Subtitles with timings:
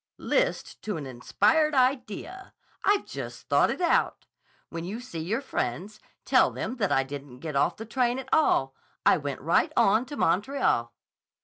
[0.17, 2.55] "List to an inspired idea!
[2.83, 4.25] I've just thought it out.
[4.69, 8.27] When you see your friends, tell them that I didn't get off the train at
[8.33, 8.73] all.
[9.05, 10.91] I went right on to Montreal."